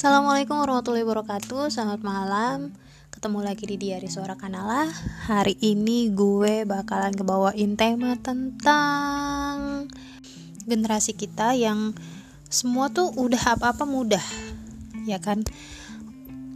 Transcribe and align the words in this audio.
Assalamualaikum 0.00 0.56
warahmatullahi 0.56 1.04
wabarakatuh. 1.04 1.68
Selamat 1.68 2.00
malam. 2.00 2.72
Ketemu 3.12 3.44
lagi 3.44 3.68
di 3.68 3.76
Diari 3.76 4.08
Suara 4.08 4.32
Kanala 4.32 4.88
Hari 5.28 5.60
ini 5.60 6.08
gue 6.08 6.64
bakalan 6.64 7.12
kebawain 7.12 7.76
tema 7.76 8.16
tentang 8.16 9.84
Generasi 10.64 11.12
kita 11.12 11.52
yang 11.52 11.92
Semua 12.48 12.88
tuh 12.88 13.12
udah 13.12 13.60
apa-apa 13.60 13.84
mudah 13.84 14.24
Ya 15.04 15.20
kan? 15.20 15.44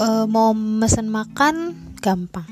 E, 0.00 0.06
Mau 0.24 0.56
mesen 0.56 1.12
makan 1.12 1.76
Gampang. 2.00 2.48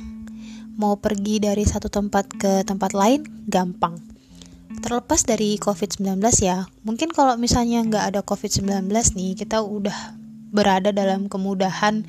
Mau 0.76 1.00
pergi 1.00 1.40
dari 1.40 1.64
satu 1.64 1.88
tempat 1.88 2.36
ke 2.36 2.68
tempat 2.68 2.92
lain 2.92 3.24
Gampang. 3.48 3.96
Terlepas 4.84 5.24
dari 5.24 5.56
COVID-19 5.56 6.20
ya, 6.44 6.68
mungkin 6.84 7.08
kalau 7.16 7.40
misalnya 7.40 7.80
nggak 7.80 8.04
ada 8.12 8.20
COVID-19 8.20 8.92
nih, 8.92 9.32
kita 9.40 9.64
udah 9.64 10.21
berada 10.52 10.92
dalam 10.92 11.26
kemudahan 11.26 12.04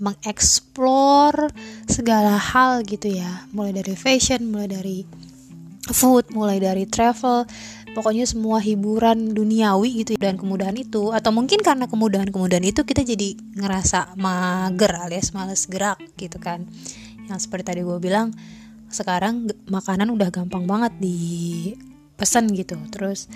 mengeksplor 0.00 1.52
segala 1.84 2.40
hal 2.40 2.86
gitu 2.88 3.12
ya. 3.12 3.44
Mulai 3.52 3.84
dari 3.84 3.94
fashion 3.98 4.48
mulai 4.48 4.70
dari 4.70 4.98
food 5.90 6.30
mulai 6.32 6.62
dari 6.62 6.86
travel 6.86 7.44
pokoknya 7.90 8.22
semua 8.24 8.62
hiburan 8.62 9.34
duniawi 9.34 10.06
gitu. 10.06 10.16
Dan 10.16 10.38
kemudahan 10.38 10.74
itu 10.78 11.10
atau 11.12 11.30
mungkin 11.34 11.60
karena 11.60 11.90
kemudahan-kemudahan 11.90 12.64
itu 12.64 12.86
kita 12.86 13.02
jadi 13.04 13.36
ngerasa 13.58 14.14
mager 14.16 14.92
alias 14.96 15.34
males 15.36 15.66
gerak 15.66 16.00
gitu 16.16 16.40
kan. 16.40 16.64
Yang 17.28 17.46
seperti 17.46 17.74
tadi 17.74 17.80
gue 17.84 17.98
bilang 18.00 18.32
sekarang 18.90 19.46
makanan 19.70 20.10
udah 20.10 20.34
gampang 20.34 20.66
banget 20.66 20.94
dipesan 20.98 22.50
gitu. 22.54 22.78
Terus 22.90 23.30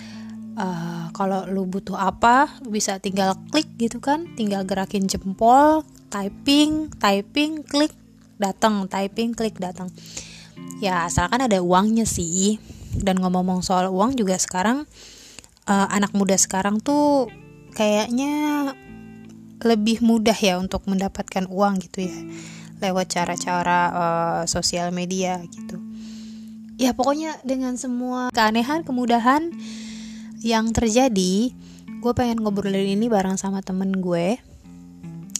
uh, 0.58 1.10
kalau 1.14 1.46
lu 1.46 1.66
butuh 1.66 1.98
apa 1.98 2.50
bisa 2.66 2.98
tinggal 2.98 3.38
klik 3.50 3.68
gitu 3.78 3.98
kan. 4.02 4.26
Tinggal 4.38 4.66
gerakin 4.66 5.06
jempol 5.06 5.86
typing 6.10 6.90
typing 6.98 7.66
klik 7.66 7.92
datang 8.38 8.86
typing 8.90 9.34
klik 9.34 9.58
datang 9.58 9.90
ya 10.82 11.06
asalkan 11.06 11.44
ada 11.44 11.60
uangnya 11.60 12.06
sih. 12.08 12.58
Dan 12.94 13.18
ngomong-ngomong 13.18 13.66
soal 13.66 13.90
uang 13.90 14.14
juga 14.14 14.38
sekarang 14.38 14.86
uh, 15.66 15.86
anak 15.90 16.14
muda 16.14 16.38
sekarang 16.38 16.78
tuh 16.78 17.26
kayaknya 17.74 18.70
lebih 19.64 19.98
mudah 19.98 20.36
ya 20.36 20.62
untuk 20.62 20.86
mendapatkan 20.86 21.50
uang 21.50 21.82
gitu 21.82 22.06
ya. 22.06 22.18
Lewat 22.78 23.10
cara-cara 23.10 23.80
uh, 23.90 24.42
sosial 24.46 24.94
media 24.94 25.42
gitu. 25.50 25.82
Ya 26.78 26.94
pokoknya 26.94 27.38
dengan 27.42 27.74
semua 27.78 28.30
keanehan 28.30 28.86
kemudahan 28.86 29.50
yang 30.44 30.76
terjadi 30.76 31.56
gue 32.04 32.12
pengen 32.12 32.44
ngobrolin 32.44 33.00
ini 33.00 33.08
bareng 33.08 33.40
sama 33.40 33.64
temen 33.64 33.96
gue. 33.96 34.36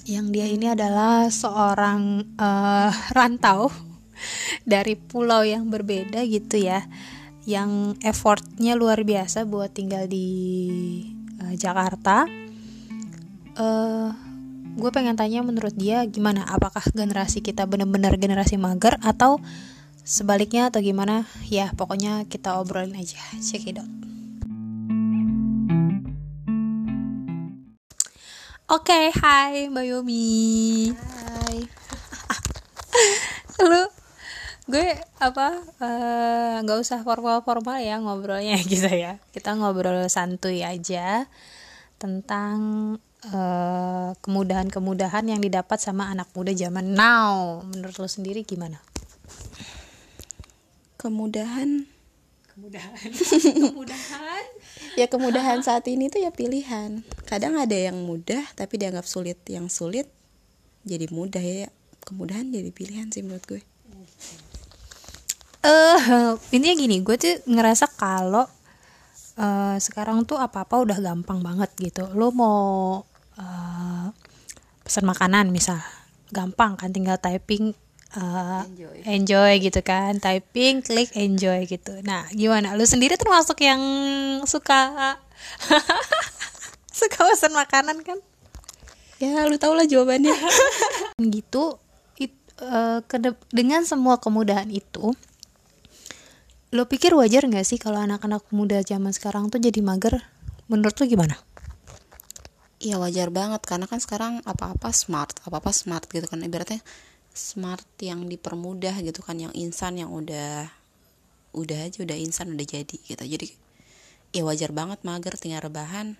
Yang 0.09 0.27
dia 0.33 0.47
ini 0.49 0.67
adalah 0.73 1.29
seorang 1.29 2.25
uh, 2.41 2.89
rantau 3.13 3.69
dari 4.73 4.97
pulau 4.97 5.45
yang 5.45 5.69
berbeda 5.69 6.25
gitu 6.25 6.57
ya. 6.57 6.89
Yang 7.45 8.01
effortnya 8.01 8.73
luar 8.81 9.05
biasa 9.05 9.45
buat 9.45 9.77
tinggal 9.77 10.09
di 10.09 10.29
uh, 11.45 11.53
Jakarta. 11.53 12.25
Uh, 13.61 14.09
gue 14.81 14.89
pengen 14.89 15.21
tanya 15.21 15.45
menurut 15.45 15.77
dia 15.77 16.01
gimana? 16.09 16.49
Apakah 16.49 16.81
generasi 16.97 17.45
kita 17.45 17.69
bener-bener 17.69 18.17
generasi 18.17 18.57
mager 18.57 18.97
atau 19.05 19.37
sebaliknya 20.01 20.73
atau 20.73 20.81
gimana? 20.81 21.29
Ya 21.53 21.69
pokoknya 21.77 22.25
kita 22.25 22.57
obrolin 22.57 22.97
aja. 22.97 23.21
Check 23.45 23.69
it 23.69 23.77
out 23.77 24.05
Oke, 28.65 28.97
okay, 28.97 29.05
hai 29.21 29.69
Mbak 29.69 29.85
Yomi. 29.93 30.89
Hai. 30.97 31.69
Lu 33.69 33.85
gue 34.65 34.89
apa 35.21 35.61
eh, 35.85 36.65
nggak 36.65 36.73
uh, 36.73 36.81
usah 36.81 37.05
formal-formal 37.05 37.85
ya 37.85 38.01
ngobrolnya 38.01 38.57
gitu 38.73 38.89
ya. 38.89 39.21
Kita 39.37 39.53
ngobrol 39.53 40.09
santuy 40.09 40.65
aja 40.65 41.29
tentang 42.01 42.57
uh, 43.29 44.17
kemudahan-kemudahan 44.25 45.29
yang 45.29 45.45
didapat 45.45 45.77
sama 45.77 46.09
anak 46.09 46.33
muda 46.33 46.57
zaman 46.57 46.97
now. 46.97 47.61
Menurut 47.69 48.01
lo 48.01 48.09
sendiri 48.09 48.49
gimana? 48.49 48.81
Kemudahan 50.97 51.85
kemudahan. 52.55 53.11
Kemudahan. 53.75 54.45
Ya 54.95 55.07
kemudahan 55.11 55.59
saat 55.67 55.85
ini 55.91 56.07
tuh 56.07 56.23
ya 56.23 56.31
pilihan. 56.31 57.03
Kadang 57.27 57.59
ada 57.59 57.75
yang 57.75 57.99
mudah 58.07 58.47
tapi 58.55 58.79
dianggap 58.79 59.05
sulit. 59.05 59.43
Yang 59.51 59.75
sulit 59.75 60.07
jadi 60.87 61.11
mudah 61.11 61.43
ya. 61.43 61.69
Kemudahan 62.07 62.55
jadi 62.55 62.71
pilihan 62.71 63.11
sih 63.11 63.27
menurut 63.27 63.43
gue. 63.45 63.63
Eh 65.65 65.99
uh, 65.99 66.39
intinya 66.55 66.75
gini. 66.79 67.03
Gue 67.03 67.19
tuh 67.19 67.43
ngerasa 67.51 67.91
kalau 67.99 68.47
uh, 69.35 69.77
sekarang 69.83 70.23
tuh 70.23 70.39
apa 70.39 70.63
apa 70.63 70.79
udah 70.79 70.99
gampang 71.03 71.43
banget 71.43 71.75
gitu. 71.81 72.07
Lo 72.15 72.31
mau 72.31 73.03
uh, 73.35 74.07
pesan 74.87 75.05
makanan 75.11 75.51
misal 75.51 75.83
gampang 76.31 76.79
kan. 76.79 76.95
Tinggal 76.95 77.19
typing 77.19 77.75
uh, 78.17 78.63
enjoy. 78.67 78.97
enjoy 79.07 79.53
gitu 79.63 79.81
kan. 79.83 80.19
Typing 80.19 80.83
klik 80.83 81.11
enjoy 81.15 81.67
gitu. 81.67 81.99
Nah 82.07 82.27
gimana? 82.31 82.75
Lu 82.79 82.87
sendiri 82.87 83.19
termasuk 83.19 83.59
yang 83.63 83.81
suka 84.47 85.19
suka 86.99 87.19
pesan 87.27 87.53
makanan 87.55 88.01
kan? 88.07 88.19
Ya 89.23 89.47
lu 89.47 89.59
tau 89.59 89.75
lah 89.75 89.87
jawabannya. 89.87 90.35
Gitu. 91.35 91.79
It, 92.19 92.35
uh, 92.59 93.01
dengan 93.55 93.87
semua 93.87 94.19
kemudahan 94.19 94.71
itu 94.71 95.15
lo 96.75 96.91
pikir 96.91 97.15
wajar 97.15 97.47
nggak 97.47 97.63
sih 97.63 97.79
kalau 97.79 98.03
anak-anak 98.03 98.43
muda 98.51 98.83
zaman 98.83 99.15
sekarang 99.15 99.47
tuh 99.47 99.63
jadi 99.63 99.79
mager? 99.79 100.27
Menurut 100.67 100.99
lo 100.99 101.07
gimana? 101.07 101.39
Iya 102.83 102.99
wajar 102.99 103.31
banget. 103.31 103.63
Karena 103.63 103.87
kan 103.87 104.03
sekarang 104.03 104.43
apa-apa 104.43 104.91
smart, 104.91 105.39
apa-apa 105.47 105.71
smart 105.71 106.11
gitu 106.11 106.27
kan 106.27 106.43
ibaratnya 106.43 106.83
smart 107.35 107.85
yang 107.99 108.31
dipermudah 108.31 109.03
gitu 109.03 109.21
kan 109.21 109.37
yang 109.37 109.51
insan 109.53 109.99
yang 109.99 110.15
udah 110.15 110.71
udah 111.55 111.79
aja 111.91 111.99
udah 112.07 112.15
insan 112.15 112.55
udah 112.55 112.67
jadi 112.67 112.97
gitu. 112.97 113.21
Jadi 113.21 113.51
ya 114.31 114.47
wajar 114.47 114.71
banget 114.71 115.03
mager 115.03 115.35
tinggal 115.39 115.67
rebahan 115.67 116.19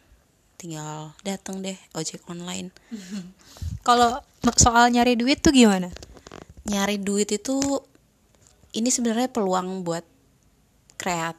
tinggal 0.59 1.15
dateng 1.27 1.63
deh 1.63 1.79
ojek 1.95 2.23
online. 2.31 2.75
Kalau 3.87 4.23
soal 4.59 4.91
nyari 4.91 5.19
duit 5.19 5.43
tuh 5.43 5.55
gimana? 5.55 5.91
Nyari 6.67 6.99
duit 6.99 7.31
itu 7.31 7.61
ini 8.75 8.91
sebenarnya 8.91 9.31
peluang 9.31 9.87
buat 9.87 10.03
kreat 10.99 11.39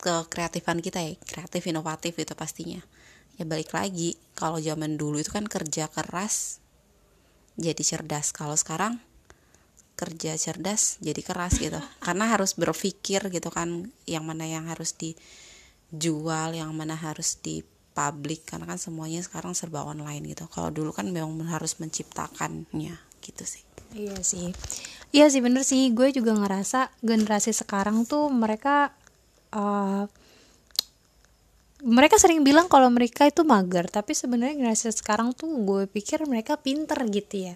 ke 0.00 0.14
kreatifan 0.30 0.78
kita 0.82 1.02
ya 1.02 1.14
kreatif 1.26 1.62
inovatif 1.66 2.14
itu 2.18 2.32
pastinya. 2.32 2.80
Ya 3.36 3.44
balik 3.44 3.76
lagi 3.76 4.16
kalau 4.32 4.56
zaman 4.56 4.96
dulu 4.96 5.20
itu 5.20 5.28
kan 5.28 5.44
kerja 5.44 5.92
keras 5.92 6.64
jadi 7.56 7.82
cerdas. 7.82 8.30
Kalau 8.32 8.54
sekarang 8.54 9.00
kerja 9.96 10.36
cerdas 10.36 11.00
jadi 11.00 11.20
keras 11.24 11.58
gitu. 11.58 11.80
Karena 12.04 12.28
harus 12.30 12.54
berpikir 12.54 13.32
gitu 13.32 13.48
kan 13.48 13.90
yang 14.04 14.24
mana 14.28 14.44
yang 14.44 14.68
harus 14.68 14.94
dijual 14.94 16.52
yang 16.52 16.70
mana 16.76 16.94
harus 16.94 17.40
di 17.40 17.64
publik 17.96 18.44
karena 18.44 18.68
kan 18.68 18.76
semuanya 18.76 19.24
sekarang 19.24 19.56
serba 19.56 19.80
online 19.80 20.36
gitu. 20.36 20.44
Kalau 20.52 20.68
dulu 20.68 20.92
kan 20.92 21.08
memang 21.08 21.48
harus 21.48 21.80
menciptakannya 21.80 22.92
gitu 23.24 23.44
sih. 23.48 23.64
Iya 23.96 24.20
sih. 24.20 24.52
Iya 25.16 25.32
sih 25.32 25.40
bener 25.40 25.64
sih. 25.64 25.88
Gue 25.96 26.12
juga 26.12 26.36
ngerasa 26.36 26.92
generasi 27.00 27.56
sekarang 27.56 28.04
tuh 28.04 28.28
mereka 28.28 28.92
uh, 29.56 30.04
mereka 31.86 32.18
sering 32.18 32.42
bilang 32.42 32.66
kalau 32.66 32.90
mereka 32.90 33.30
itu 33.30 33.46
mager 33.46 33.86
tapi 33.86 34.10
sebenarnya 34.10 34.58
generasi 34.58 34.90
sekarang 34.90 35.30
tuh 35.38 35.46
gue 35.62 35.86
pikir 35.86 36.26
mereka 36.26 36.58
pinter 36.58 36.98
gitu 37.06 37.46
ya. 37.50 37.54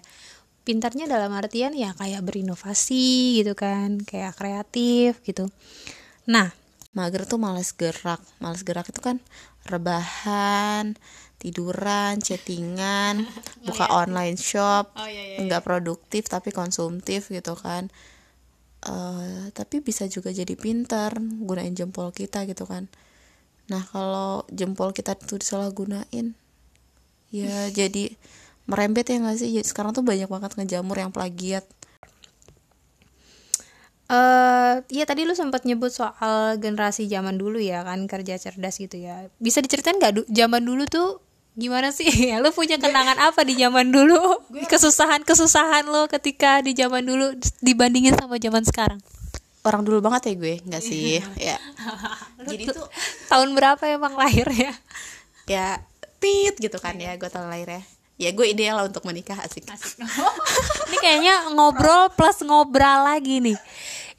Pintarnya 0.63 1.09
dalam 1.09 1.35
artian 1.35 1.75
ya 1.75 1.91
kayak 1.91 2.23
berinovasi 2.23 3.43
gitu 3.43 3.51
kan 3.59 3.99
kayak 4.07 4.39
kreatif 4.39 5.19
gitu. 5.27 5.51
Nah 6.31 6.47
mager 6.95 7.27
tuh 7.27 7.43
males 7.43 7.75
gerak. 7.75 8.23
Males 8.39 8.63
gerak 8.63 8.87
itu 8.87 9.03
kan 9.03 9.19
rebahan 9.67 10.95
tiduran 11.35 12.23
chattingan 12.23 13.27
buka 13.67 13.89
online 13.89 14.37
shop 14.37 14.93
oh, 14.95 15.09
iya, 15.09 15.35
iya, 15.35 15.37
nggak 15.43 15.65
produktif 15.65 16.31
tapi 16.31 16.55
konsumtif 16.55 17.27
gitu 17.27 17.59
kan. 17.59 17.91
Uh, 18.81 19.51
tapi 19.53 19.83
bisa 19.83 20.09
juga 20.09 20.33
jadi 20.33 20.57
pintar 20.57 21.19
gunain 21.19 21.75
jempol 21.75 22.09
kita 22.09 22.49
gitu 22.49 22.65
kan 22.65 22.89
nah 23.71 23.79
kalau 23.87 24.43
jempol 24.51 24.91
kita 24.91 25.15
tuh 25.15 25.39
disalahgunain. 25.39 26.35
Ya 27.31 27.71
jadi 27.71 28.11
merembet 28.67 29.07
ya 29.07 29.23
nggak 29.23 29.39
sih? 29.39 29.55
Sekarang 29.63 29.95
tuh 29.95 30.03
banyak 30.03 30.27
banget 30.27 30.59
ngejamur 30.59 30.99
yang 30.99 31.15
plagiat. 31.15 31.63
Uh, 34.11 34.83
iya 34.91 35.07
tadi 35.07 35.23
lu 35.23 35.31
sempat 35.31 35.63
nyebut 35.63 35.87
soal 35.87 36.59
generasi 36.59 37.07
zaman 37.07 37.39
dulu 37.39 37.63
ya 37.63 37.79
kan 37.87 38.03
kerja 38.11 38.35
cerdas 38.35 38.75
gitu 38.75 38.99
ya. 38.99 39.31
Bisa 39.39 39.63
diceritain 39.63 39.95
nggak 39.95 40.27
zaman 40.27 40.67
dulu 40.67 40.83
tuh 40.91 41.23
gimana 41.55 41.95
sih? 41.95 42.11
Lu 42.43 42.51
punya 42.51 42.75
kenangan 42.75 43.15
apa 43.23 43.47
di 43.47 43.55
zaman 43.55 43.87
dulu? 43.87 44.19
Kesusahan 44.67 45.23
kesusahan 45.23 45.87
lo 45.87 46.11
ketika 46.11 46.59
di 46.59 46.75
zaman 46.75 47.07
dulu 47.07 47.39
dibandingin 47.63 48.19
sama 48.19 48.35
zaman 48.35 48.67
sekarang 48.67 48.99
orang 49.61 49.81
dulu 49.85 50.01
banget 50.01 50.31
ya 50.31 50.33
gue 50.37 50.55
nggak 50.65 50.83
sih 50.83 51.21
ya 51.37 51.57
jadi 52.49 52.73
tuh 52.73 52.87
tahun 53.29 53.53
berapa 53.53 53.83
emang 53.89 54.17
lahir 54.17 54.47
ya 54.49 54.73
ya 55.45 55.67
tit 56.17 56.57
gitu 56.57 56.77
kan 56.81 56.97
ya 56.97 57.17
gue 57.17 57.29
tahun 57.29 57.49
lahir 57.49 57.81
ya 57.81 57.81
ya 58.21 58.29
gue 58.37 58.45
ideal 58.53 58.77
lah 58.77 58.85
untuk 58.85 59.01
menikah 59.01 59.33
asik, 59.41 59.65
ini 60.93 60.97
kayaknya 61.01 61.49
ngobrol 61.57 62.13
plus 62.13 62.45
ngobrol 62.45 63.01
lagi 63.01 63.41
nih 63.41 63.57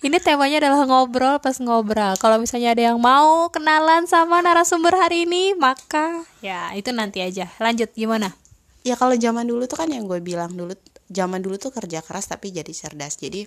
ini 0.03 0.19
temanya 0.19 0.59
adalah 0.59 0.83
ngobrol 0.83 1.39
pas 1.39 1.55
ngobrol. 1.62 2.19
Kalau 2.19 2.43
misalnya 2.43 2.75
ada 2.75 2.91
yang 2.91 2.99
mau 2.99 3.47
kenalan 3.55 4.11
sama 4.11 4.43
narasumber 4.43 4.91
hari 4.99 5.31
ini, 5.31 5.55
maka 5.55 6.27
ya 6.43 6.75
itu 6.75 6.91
nanti 6.91 7.23
aja. 7.23 7.47
Lanjut 7.62 7.94
gimana? 7.94 8.35
Ya 8.83 8.99
kalau 8.99 9.15
zaman 9.15 9.47
dulu 9.47 9.62
tuh 9.71 9.79
kan 9.79 9.87
yang 9.87 10.11
gue 10.11 10.19
bilang 10.19 10.50
dulu, 10.59 10.75
zaman 11.06 11.39
dulu 11.39 11.55
tuh 11.55 11.71
kerja 11.71 12.03
keras 12.03 12.27
tapi 12.27 12.50
jadi 12.50 12.75
cerdas. 12.75 13.15
Jadi 13.15 13.47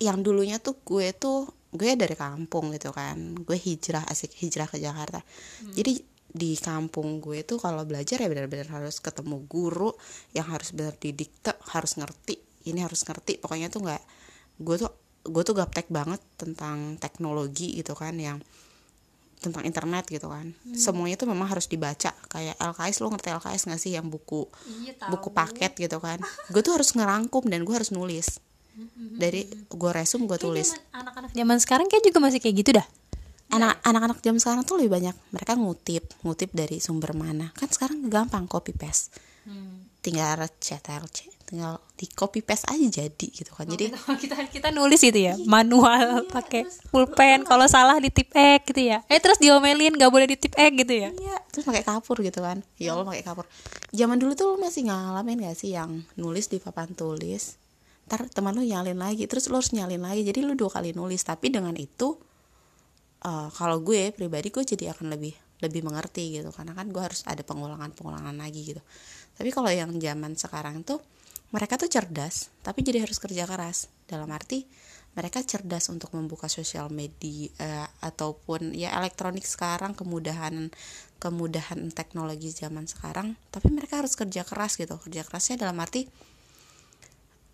yang 0.00 0.24
dulunya 0.24 0.56
tuh 0.56 0.80
gue 0.80 1.12
tuh 1.12 1.52
gue 1.70 1.94
dari 1.94 2.16
kampung 2.16 2.72
gitu 2.74 2.90
kan. 2.90 3.36
Gue 3.44 3.60
hijrah 3.60 4.02
asik 4.08 4.34
hijrah 4.40 4.66
ke 4.66 4.80
Jakarta. 4.80 5.20
Hmm. 5.20 5.76
Jadi 5.76 6.00
di 6.30 6.54
kampung 6.56 7.20
gue 7.20 7.44
tuh 7.44 7.60
kalau 7.60 7.84
belajar 7.84 8.22
ya 8.22 8.30
benar-benar 8.30 8.70
harus 8.80 8.98
ketemu 8.98 9.44
guru 9.46 9.92
yang 10.32 10.48
harus 10.48 10.72
benar 10.72 10.96
didikte, 10.96 11.54
harus 11.76 12.00
ngerti. 12.00 12.40
Ini 12.66 12.80
harus 12.82 13.04
ngerti. 13.04 13.38
Pokoknya 13.38 13.68
tuh 13.68 13.84
nggak 13.84 14.02
gue 14.64 14.76
tuh 14.80 14.90
gue 15.20 15.42
tuh 15.44 15.52
gaptek 15.52 15.92
banget 15.92 16.20
tentang 16.40 16.96
teknologi 16.96 17.76
gitu 17.76 17.92
kan 17.92 18.16
yang 18.16 18.40
tentang 19.40 19.64
internet 19.64 20.04
gitu 20.04 20.28
kan 20.28 20.52
hmm. 20.52 20.76
semuanya 20.76 21.16
tuh 21.16 21.28
memang 21.28 21.48
harus 21.48 21.64
dibaca 21.64 22.12
kayak 22.28 22.60
LKS 22.60 23.00
lo 23.00 23.08
ngerti 23.08 23.28
LKS 23.32 23.62
gak 23.72 23.80
sih 23.80 23.96
yang 23.96 24.12
buku 24.12 24.44
iya, 24.84 24.92
buku 25.08 25.32
paket 25.32 25.72
gitu 25.80 25.96
kan 25.96 26.20
gue 26.52 26.60
tuh 26.60 26.76
harus 26.76 26.92
ngerangkum 26.92 27.48
dan 27.48 27.64
gue 27.64 27.72
harus 27.72 27.88
nulis. 27.92 28.40
Dari 28.96 29.46
gue 29.68 29.90
resum 29.92 30.24
gue 30.24 30.38
tulis. 30.40 30.76
anak-anak 30.94 31.30
zaman 31.34 31.58
sekarang 31.60 31.86
kayak 31.90 32.04
juga 32.06 32.18
masih 32.22 32.40
kayak 32.40 32.56
gitu 32.64 32.70
dah? 32.76 32.86
Anak 33.50 33.82
anak-anak 33.82 34.18
zaman 34.22 34.38
sekarang 34.38 34.62
tuh 34.62 34.78
lebih 34.78 34.94
banyak 34.94 35.16
mereka 35.34 35.58
ngutip 35.58 36.04
ngutip 36.22 36.50
dari 36.54 36.78
sumber 36.78 37.12
mana. 37.12 37.50
Kan 37.58 37.68
sekarang 37.68 38.06
gampang 38.06 38.46
copy 38.46 38.72
paste. 38.72 39.12
Hmm. 39.40 39.88
tinggal 40.04 40.48
CTRL 40.60 41.08
tinggal 41.48 41.76
di 41.98 42.06
copy 42.08 42.40
paste 42.40 42.70
aja 42.70 43.04
jadi 43.04 43.26
gitu 43.28 43.52
kan. 43.52 43.66
Oh, 43.66 43.74
jadi 43.74 43.92
kita 44.16 44.36
kita 44.54 44.68
nulis 44.70 45.02
gitu 45.02 45.18
ya? 45.18 45.34
Manual 45.44 46.24
iya, 46.24 46.30
pakai 46.30 46.62
pulpen. 46.88 47.44
Kalau 47.44 47.66
salah 47.66 47.98
di 47.98 48.08
tip 48.08 48.30
X 48.32 48.64
gitu 48.70 48.80
ya? 48.94 49.04
Eh 49.10 49.18
terus 49.18 49.36
diomelin 49.42 49.92
nggak 49.92 50.08
boleh 50.08 50.24
di 50.30 50.40
tip 50.40 50.56
X 50.56 50.72
gitu 50.72 50.94
ya? 50.94 51.10
Iya 51.12 51.36
terus 51.52 51.66
pakai 51.68 51.84
kapur 51.84 52.22
gitu 52.24 52.40
kan. 52.40 52.64
Ya 52.78 52.96
Allah 52.96 53.04
pakai 53.04 53.24
kapur. 53.26 53.44
Zaman 53.92 54.16
dulu 54.16 54.32
tuh 54.38 54.54
lu 54.54 54.56
masih 54.56 54.88
ngalamin 54.88 55.50
gak 55.50 55.58
sih 55.58 55.74
yang 55.74 56.06
nulis 56.16 56.48
di 56.48 56.62
papan 56.62 56.94
tulis 56.96 57.59
ntar 58.10 58.26
teman 58.26 58.58
lu 58.58 58.66
nyalin 58.66 58.98
lagi 58.98 59.30
terus 59.30 59.46
lu 59.46 59.54
harus 59.54 59.70
nyalin 59.70 60.02
lagi. 60.02 60.26
Jadi 60.26 60.42
lu 60.42 60.58
dua 60.58 60.66
kali 60.66 60.90
nulis 60.90 61.22
tapi 61.22 61.46
dengan 61.54 61.78
itu 61.78 62.18
uh, 63.22 63.46
kalau 63.54 63.78
gue 63.78 64.10
pribadi 64.10 64.50
gue 64.50 64.66
jadi 64.66 64.90
akan 64.98 65.14
lebih 65.14 65.38
lebih 65.62 65.86
mengerti 65.86 66.42
gitu. 66.42 66.50
Karena 66.50 66.74
kan 66.74 66.90
gue 66.90 66.98
harus 66.98 67.22
ada 67.22 67.46
pengulangan 67.46 67.94
pengulangan 67.94 68.34
lagi 68.34 68.74
gitu. 68.74 68.82
Tapi 69.38 69.54
kalau 69.54 69.70
yang 69.70 69.94
zaman 69.94 70.34
sekarang 70.34 70.82
tuh 70.82 70.98
mereka 71.54 71.78
tuh 71.78 71.86
cerdas 71.86 72.50
tapi 72.66 72.82
jadi 72.82 73.06
harus 73.06 73.22
kerja 73.22 73.46
keras. 73.46 73.86
Dalam 74.10 74.26
arti 74.34 74.66
mereka 75.14 75.46
cerdas 75.46 75.86
untuk 75.86 76.10
membuka 76.10 76.50
sosial 76.50 76.90
media 76.90 77.46
eh, 77.62 77.86
ataupun 78.02 78.74
ya 78.74 78.90
elektronik 78.98 79.46
sekarang 79.46 79.94
kemudahan 79.94 80.70
kemudahan 81.22 81.94
teknologi 81.94 82.50
zaman 82.50 82.86
sekarang 82.86 83.38
tapi 83.54 83.70
mereka 83.70 84.02
harus 84.02 84.18
kerja 84.18 84.42
keras 84.42 84.74
gitu. 84.74 84.98
Kerja 84.98 85.22
kerasnya 85.22 85.62
dalam 85.62 85.78
arti 85.78 86.10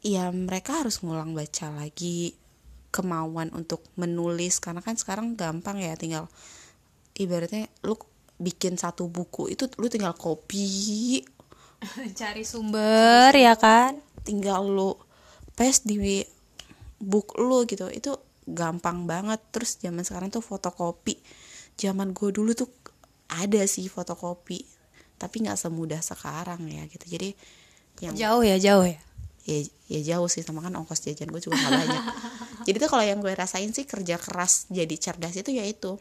ya 0.06 0.30
mereka 0.30 0.86
harus 0.86 1.02
ngulang 1.02 1.34
baca 1.34 1.66
lagi 1.74 2.38
kemauan 2.94 3.50
untuk 3.50 3.82
menulis. 3.98 4.62
Karena 4.62 4.78
kan 4.80 4.94
sekarang 4.94 5.34
gampang 5.34 5.82
ya 5.82 5.98
tinggal 5.98 6.30
ibaratnya 7.18 7.66
lu 7.82 7.98
bikin 8.38 8.78
satu 8.78 9.10
buku 9.10 9.50
itu 9.50 9.66
lu 9.82 9.90
tinggal 9.90 10.14
copy. 10.14 11.20
Cari 12.18 12.46
sumber 12.46 13.34
ya 13.34 13.58
kan? 13.58 13.98
Tinggal 14.22 14.62
lu 14.70 14.94
paste 15.58 15.90
di 15.90 16.22
book 17.02 17.34
lu 17.42 17.66
gitu. 17.66 17.90
Itu 17.90 18.22
gampang 18.46 19.10
banget. 19.10 19.42
Terus 19.50 19.82
zaman 19.82 20.06
sekarang 20.06 20.30
tuh 20.30 20.40
fotokopi. 20.40 21.18
Zaman 21.76 22.14
gue 22.14 22.30
dulu 22.30 22.54
tuh 22.54 22.70
ada 23.26 23.60
sih 23.66 23.90
fotokopi. 23.90 24.62
Tapi 25.18 25.36
nggak 25.42 25.58
semudah 25.58 25.98
sekarang 25.98 26.62
ya 26.70 26.86
gitu. 26.86 27.04
Jadi 27.10 27.34
yang 28.04 28.12
jauh 28.12 28.44
ya 28.44 28.60
jauh 28.60 28.84
ya 28.84 29.00
ya 29.46 29.62
ya 29.86 30.00
jauh 30.14 30.26
sih 30.26 30.42
sama 30.42 30.58
kan 30.58 30.74
ongkos 30.74 31.06
jajan 31.06 31.30
gue 31.30 31.38
juga 31.38 31.54
gak 31.56 31.72
banyak. 31.86 32.04
Jadi 32.66 32.76
tuh 32.82 32.90
kalau 32.90 33.04
yang 33.06 33.22
gue 33.22 33.30
rasain 33.30 33.70
sih 33.70 33.86
kerja 33.86 34.18
keras 34.18 34.66
jadi 34.68 34.94
cerdas 34.98 35.38
itu 35.38 35.54
ya 35.54 35.62
itu. 35.62 35.96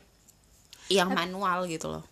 Yang 0.89 1.09
manual 1.13 1.69
gitu 1.69 1.93
loh. 1.93 2.03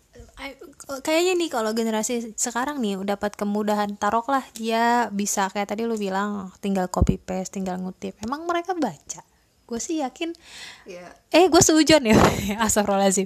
Kayaknya 1.01 1.33
nih 1.37 1.49
kalau 1.49 1.73
generasi 1.73 2.37
sekarang 2.37 2.77
nih 2.77 3.01
dapat 3.01 3.33
kemudahan 3.33 3.97
taroklah 3.97 4.45
dia 4.53 5.09
bisa 5.09 5.49
kayak 5.49 5.73
tadi 5.73 5.89
lu 5.89 5.97
bilang 5.97 6.53
tinggal 6.61 6.85
copy 6.85 7.17
paste 7.17 7.57
tinggal 7.57 7.81
ngutip. 7.81 8.13
Emang 8.21 8.45
mereka 8.45 8.77
baca? 8.77 9.25
Gue 9.65 9.79
sih 9.81 10.05
yakin. 10.05 10.37
Yeah. 10.85 11.17
eh 11.33 11.49
gue 11.49 11.61
seujon 11.61 12.05
ya 12.05 12.17
asal-lazim. 12.65 13.25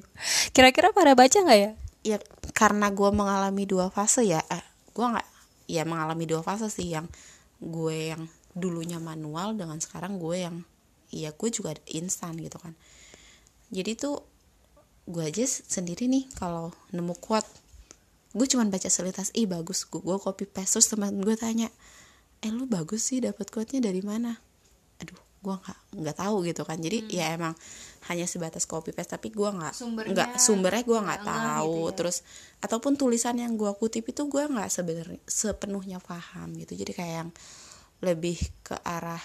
kira-kira 0.56 0.95
pada 0.95 1.12
baca 1.12 1.36
nggak 1.36 1.60
ya? 1.60 1.71
Ya 2.07 2.18
karena 2.56 2.88
gue 2.88 3.10
mengalami 3.12 3.68
dua 3.68 3.92
fase 3.92 4.24
ya. 4.24 4.39
Eh, 4.48 4.63
gue 4.95 5.03
nggak 5.03 5.27
ya 5.68 5.83
mengalami 5.83 6.24
dua 6.24 6.39
fase 6.39 6.71
sih 6.71 6.95
yang 6.95 7.12
gue 7.62 8.13
yang 8.15 8.30
dulunya 8.57 8.98
manual 8.98 9.54
dengan 9.54 9.77
sekarang 9.77 10.18
gue 10.18 10.38
yang 10.45 10.56
ya 11.13 11.31
gue 11.31 11.50
juga 11.50 11.74
instan 11.89 12.38
gitu 12.38 12.57
kan. 12.57 12.74
Jadi 13.69 14.00
tuh 14.00 14.24
gue 15.07 15.24
aja 15.24 15.45
sendiri 15.48 16.12
nih 16.12 16.27
kalau 16.36 16.75
nemu 16.92 17.15
quote 17.18 17.48
gue 18.36 18.45
cuman 18.45 18.69
baca 18.69 18.89
selintas 18.92 19.33
ih 19.33 19.48
bagus. 19.48 19.88
Gue, 19.88 20.04
gue 20.04 20.18
copy 20.19 20.45
paste 20.45 20.77
terus 20.77 20.88
teman 20.92 21.18
gue 21.19 21.36
tanya 21.38 21.69
eh 22.45 22.54
lu 22.54 22.69
bagus 22.69 23.09
sih 23.09 23.18
dapat 23.24 23.50
quote 23.50 23.74
nya 23.74 23.89
dari 23.89 24.06
mana 24.06 24.38
gue 25.47 25.55
nggak 25.55 25.79
nggak 26.03 26.17
tahu 26.19 26.35
gitu 26.44 26.61
kan. 26.67 26.75
Jadi 26.75 27.07
hmm. 27.07 27.15
ya 27.15 27.25
emang 27.39 27.53
hanya 28.11 28.27
sebatas 28.27 28.67
copy 28.67 28.91
paste 28.91 29.15
tapi 29.15 29.31
gue 29.31 29.47
nggak 29.47 29.73
nggak 30.11 30.29
sumbernya 30.35 30.83
gue 30.83 30.99
nggak 30.99 31.23
tahu. 31.23 31.71
gitu 31.71 31.88
ya. 31.88 31.95
terus 31.95 32.17
ataupun 32.59 32.99
tulisan 32.99 33.39
yang 33.39 33.55
gue 33.55 33.72
kutip 33.79 34.03
itu 34.12 34.27
gue 34.27 34.43
nggak 34.43 34.67
sebenarnya 34.67 35.19
sepenuhnya 35.24 36.03
paham 36.03 36.51
gitu. 36.60 36.75
Jadi 36.75 36.91
kayak 36.91 37.13
yang 37.24 37.29
lebih 38.03 38.38
ke 38.62 38.75
arah 38.83 39.24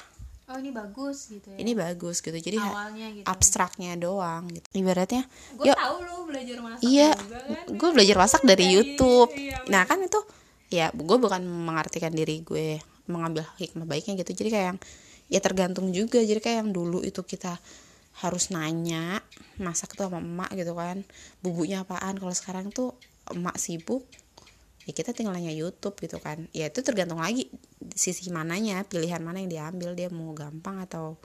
oh 0.52 0.58
ini 0.60 0.70
bagus 0.70 1.32
gitu 1.32 1.48
ya? 1.48 1.58
Ini 1.58 1.72
bagus 1.72 2.20
gitu. 2.20 2.36
Jadi 2.36 2.58
Awalnya 2.60 3.06
gitu. 3.16 3.26
abstraknya 3.26 3.96
doang 3.96 4.52
gitu. 4.52 4.66
Ibaratnya 4.76 5.24
gue 5.56 5.72
tahu 5.72 5.96
lo 6.04 6.16
belajar 6.28 6.56
masak 6.60 6.84
iya 6.84 7.10
kan? 7.16 7.72
gue 7.72 7.90
belajar 7.92 8.16
masak 8.20 8.42
dari 8.44 8.64
iya, 8.68 8.74
YouTube. 8.80 9.30
iya, 9.32 9.58
nah 9.72 9.88
kan 9.88 10.02
itu 10.04 10.20
ya 10.72 10.88
gue 10.92 11.16
bukan 11.20 11.40
mengartikan 11.44 12.12
diri 12.12 12.40
gue 12.44 12.80
mengambil 13.08 13.48
hikmah 13.56 13.88
baiknya 13.88 14.20
gitu. 14.20 14.44
Jadi 14.44 14.48
kayak 14.52 14.66
yang 14.74 14.80
ya 15.28 15.38
tergantung 15.38 15.90
juga. 15.94 16.22
Jadi 16.22 16.40
kayak 16.40 16.58
yang 16.66 16.70
dulu 16.74 17.02
itu 17.04 17.22
kita 17.22 17.58
harus 18.22 18.52
nanya 18.52 19.24
masak 19.56 19.96
tuh 19.96 20.08
sama 20.08 20.20
emak 20.20 20.50
gitu 20.56 20.72
kan. 20.76 21.04
Bumbunya 21.40 21.84
apaan? 21.86 22.18
Kalau 22.18 22.34
sekarang 22.34 22.70
tuh 22.70 22.96
emak 23.30 23.56
sibuk 23.60 24.04
ya 24.82 24.90
kita 24.90 25.14
tinggal 25.14 25.34
nanya 25.34 25.54
YouTube 25.54 25.94
gitu 26.02 26.18
kan. 26.18 26.50
Ya 26.50 26.68
itu 26.68 26.82
tergantung 26.82 27.22
lagi 27.22 27.48
sisi 27.94 28.28
mananya 28.34 28.82
pilihan 28.82 29.22
mana 29.22 29.38
yang 29.40 29.50
diambil. 29.50 29.94
Dia 29.94 30.08
mau 30.10 30.34
gampang 30.34 30.82
atau 30.82 31.16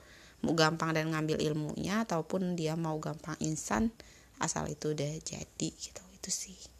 mau 0.46 0.54
gampang 0.54 0.94
dan 0.94 1.10
ngambil 1.10 1.42
ilmunya 1.42 2.06
ataupun 2.06 2.54
dia 2.54 2.78
mau 2.78 3.02
gampang 3.02 3.34
instan 3.42 3.90
asal 4.38 4.70
itu 4.70 4.94
udah 4.94 5.12
jadi 5.26 5.70
gitu. 5.74 6.04
Itu 6.14 6.30
sih 6.30 6.77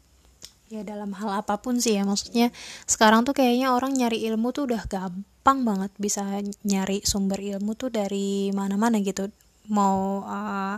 ya 0.68 0.84
dalam 0.84 1.16
hal 1.16 1.40
apa 1.40 1.56
pun 1.64 1.80
sih 1.80 1.96
ya 1.96 2.04
maksudnya 2.04 2.52
sekarang 2.84 3.24
tuh 3.24 3.32
kayaknya 3.32 3.72
orang 3.72 3.96
nyari 3.96 4.20
ilmu 4.28 4.52
tuh 4.52 4.68
udah 4.68 4.84
gampang 4.84 5.64
banget 5.64 5.92
bisa 5.96 6.24
nyari 6.64 7.00
sumber 7.08 7.40
ilmu 7.40 7.72
tuh 7.72 7.88
dari 7.88 8.52
mana-mana 8.52 9.00
gitu. 9.00 9.32
Mau 9.72 10.24
uh, 10.24 10.76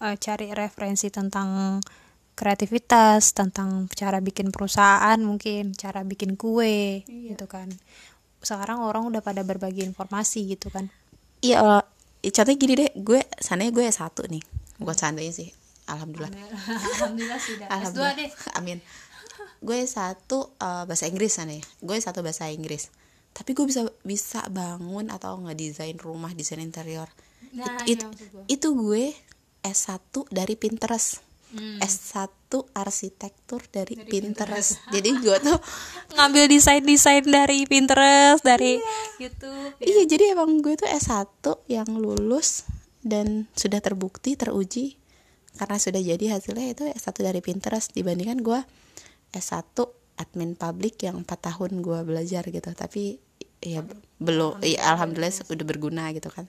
uh, 0.00 0.14
cari 0.16 0.52
referensi 0.56 1.12
tentang 1.12 1.80
kreativitas 2.32 3.36
tentang 3.36 3.84
cara 3.92 4.24
bikin 4.24 4.48
perusahaan 4.48 5.20
mungkin 5.20 5.76
cara 5.76 6.00
bikin 6.00 6.40
kue 6.40 7.04
iya. 7.04 7.36
gitu 7.36 7.44
kan. 7.44 7.68
Sekarang 8.40 8.80
orang 8.80 9.04
udah 9.12 9.20
pada 9.20 9.44
berbagi 9.44 9.84
informasi 9.84 10.48
gitu 10.48 10.72
kan. 10.72 10.88
Iya 11.44 11.60
uh, 11.60 11.84
contohnya 12.24 12.56
gini 12.56 12.74
deh 12.76 12.90
gue 12.96 13.20
sana 13.36 13.68
gue 13.68 13.84
satu 13.92 14.24
nih. 14.24 14.40
Bukan 14.80 14.96
seandainya 14.96 15.36
sih 15.36 15.52
alhamdulillah. 15.84 16.32
Alhamdulillah. 16.96 17.40
Sudah. 17.48 17.68
Alhamdulillah. 17.68 18.16
deh. 18.16 18.30
Amin 18.56 18.80
gue 19.60 19.80
satu 19.84 20.56
uh, 20.56 20.88
bahasa 20.88 21.04
Inggris 21.06 21.36
sana 21.36 21.56
ya. 21.56 21.64
Gue 21.84 22.00
satu 22.00 22.24
bahasa 22.24 22.48
Inggris. 22.48 22.88
Tapi 23.30 23.54
gue 23.54 23.64
bisa 23.68 23.86
bisa 24.02 24.40
bangun 24.50 25.12
atau 25.12 25.38
ngedesain 25.38 25.96
rumah 26.00 26.32
desain 26.32 26.58
interior. 26.58 27.06
Nah, 27.54 27.84
It, 27.84 28.00
it, 28.00 28.06
itu 28.48 28.68
gue 28.72 29.12
S1 29.60 30.32
dari 30.32 30.56
Pinterest. 30.56 31.20
S1 31.82 32.30
arsitektur 32.78 33.66
dari, 33.74 33.98
Pinterest. 33.98 34.78
Jadi 34.94 35.10
gue 35.18 35.36
tuh 35.42 35.58
ngambil 36.14 36.46
desain-desain 36.46 37.26
dari 37.26 37.66
Pinterest, 37.66 38.46
dari 38.46 38.78
YouTube. 39.18 39.74
iya 39.82 40.06
jadi 40.06 40.38
emang 40.38 40.62
gue 40.62 40.78
tuh 40.78 40.86
S1 40.86 41.42
yang 41.66 41.90
lulus 41.90 42.70
dan 43.02 43.50
sudah 43.58 43.82
terbukti 43.82 44.38
teruji. 44.38 44.94
Karena 45.58 45.76
sudah 45.82 45.98
jadi 45.98 46.38
hasilnya 46.38 46.66
itu 46.70 46.86
S1 46.86 47.18
dari 47.18 47.42
Pinterest. 47.42 47.90
Dibandingkan 47.90 48.38
gue 48.46 48.60
S1 49.32 49.76
admin 50.20 50.52
publik 50.58 51.00
yang 51.06 51.24
4 51.24 51.28
tahun 51.30 51.80
gue 51.80 52.00
belajar 52.04 52.44
gitu. 52.48 52.70
Tapi 52.74 53.18
ya 53.60 53.84
belum 54.16 54.64
ya 54.64 54.96
alhamdulillah 54.96 55.48
udah 55.52 55.66
berguna 55.68 56.12
gitu 56.16 56.28
kan. 56.32 56.48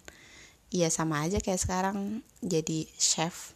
Iya 0.71 0.87
sama 0.87 1.27
aja 1.27 1.43
kayak 1.43 1.59
sekarang 1.59 2.23
jadi 2.39 2.87
chef. 2.95 3.55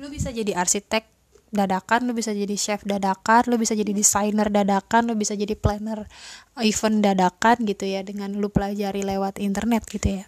Lu 0.00 0.08
bisa 0.08 0.32
jadi 0.32 0.56
arsitek 0.56 1.04
dadakan, 1.52 2.08
lu 2.08 2.16
bisa 2.16 2.32
jadi 2.32 2.56
chef 2.56 2.80
dadakan, 2.88 3.52
lu 3.52 3.60
bisa 3.60 3.76
jadi 3.76 3.92
desainer 3.92 4.48
dadakan, 4.48 5.12
lu 5.12 5.14
bisa 5.18 5.36
jadi 5.36 5.52
planner 5.58 6.08
event 6.62 7.04
dadakan 7.04 7.68
gitu 7.68 7.84
ya 7.84 8.00
dengan 8.00 8.32
lu 8.38 8.48
pelajari 8.48 9.04
lewat 9.04 9.42
internet 9.42 9.84
gitu 9.90 10.22
ya. 10.22 10.24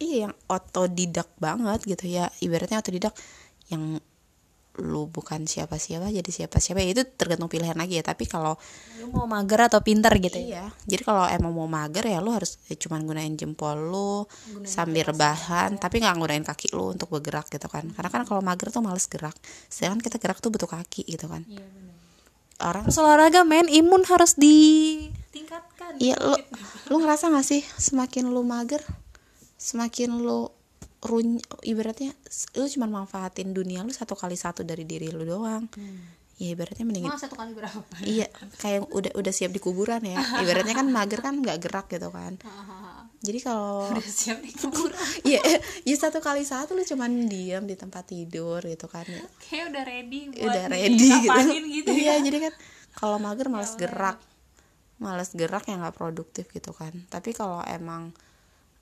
iya 0.00 0.16
yang 0.26 0.34
otodidak 0.48 1.28
banget 1.36 1.84
gitu 1.84 2.08
ya. 2.08 2.32
Ibaratnya 2.40 2.80
otodidak 2.80 3.12
yang 3.68 4.00
lu 4.80 5.06
bukan 5.06 5.44
siapa-siapa 5.44 6.10
jadi 6.10 6.26
siapa-siapa 6.26 6.80
ya 6.82 6.88
itu 6.96 7.02
tergantung 7.04 7.46
pilihan 7.52 7.76
lagi 7.76 8.00
ya. 8.00 8.04
Tapi 8.04 8.24
kalau 8.26 8.56
Lu 9.00 9.12
mau 9.14 9.28
mager 9.28 9.70
atau 9.70 9.80
pinter 9.84 10.12
gitu 10.18 10.36
ya. 10.36 10.44
iya. 10.44 10.64
Jadi 10.88 11.02
kalau 11.04 11.24
emang 11.28 11.52
mau 11.54 11.68
mager 11.70 12.04
ya 12.08 12.18
lu 12.18 12.32
harus 12.32 12.58
ya 12.66 12.76
cuman 12.76 13.04
gunain 13.04 13.32
jempol 13.36 13.76
lu 13.78 14.12
sambil 14.66 15.08
rebahan 15.08 15.76
tapi 15.76 16.00
nggak 16.02 16.16
gunain 16.18 16.44
kaki 16.44 16.72
lu 16.74 16.92
untuk 16.96 17.12
bergerak 17.12 17.46
gitu 17.52 17.68
kan. 17.68 17.86
Karena 17.92 18.08
kan 18.10 18.22
kalau 18.26 18.40
mager 18.42 18.72
tuh 18.72 18.82
males 18.82 19.06
gerak. 19.06 19.36
Sedangkan 19.68 20.00
kita 20.02 20.16
gerak 20.18 20.42
tuh 20.42 20.50
butuh 20.50 20.68
kaki 20.68 21.06
gitu 21.06 21.30
kan. 21.30 21.46
Orang 22.60 22.84
Terus 22.88 23.00
olahraga 23.00 23.40
men 23.46 23.72
imun 23.72 24.04
harus 24.04 24.36
ditingkatkan. 24.36 25.96
Iya 25.96 26.20
lu 26.20 26.36
lu 26.92 26.96
ngerasa 27.00 27.32
gak 27.32 27.46
sih 27.46 27.62
semakin 27.78 28.28
lu 28.28 28.44
mager 28.44 28.84
semakin 29.60 30.16
lu 30.20 30.48
run 31.00 31.40
ibaratnya 31.64 32.12
lu 32.60 32.68
cuma 32.68 32.84
manfaatin 32.84 33.56
dunia 33.56 33.80
lu 33.80 33.92
satu 33.92 34.12
kali 34.12 34.36
satu 34.36 34.60
dari 34.60 34.84
diri 34.84 35.08
lu 35.08 35.24
doang. 35.24 35.64
Ya 36.40 36.56
ibaratnya 36.56 36.88
mending 36.88 37.04
Emang 37.04 37.20
satu 37.20 37.36
kali 37.36 37.52
berapa? 37.52 37.84
iya 38.00 38.24
kayak 38.56 38.88
udah 38.88 39.12
udah 39.12 39.32
siap 39.32 39.52
di 39.52 39.60
kuburan 39.60 40.00
ya. 40.00 40.16
Ibaratnya 40.40 40.72
kan 40.72 40.88
mager 40.88 41.20
kan 41.20 41.36
nggak 41.36 41.58
gerak 41.60 41.86
gitu 41.92 42.08
kan. 42.08 42.40
Jadi 43.26 43.38
kalau 43.44 43.92
Siap 44.00 44.40
di 44.40 44.48
kuburan. 44.56 44.96
iya 45.28 45.40
ya 45.84 45.96
satu 46.00 46.24
kali 46.24 46.40
satu 46.40 46.72
lu 46.72 46.80
cuman 46.80 47.28
diam 47.28 47.68
di 47.68 47.76
tempat 47.76 48.08
tidur 48.08 48.64
gitu 48.64 48.88
kan. 48.88 49.04
Ya 49.04 49.20
Kayak 49.44 49.64
udah 49.72 49.82
ready 49.84 50.20
buat 50.32 50.48
udah 50.48 50.64
ready 50.72 51.08
gitu, 51.28 51.48
gitu 51.68 51.90
iya 51.92 52.16
ya. 52.16 52.24
jadi 52.24 52.48
kan 52.48 52.54
kalau 52.96 53.20
mager 53.20 53.52
males 53.52 53.76
gerak. 53.76 54.16
Males 54.96 55.32
gerak 55.36 55.68
ya 55.68 55.76
nggak 55.76 55.96
produktif 55.96 56.48
gitu 56.48 56.72
kan. 56.72 56.92
Tapi 57.12 57.36
kalau 57.36 57.60
emang 57.68 58.16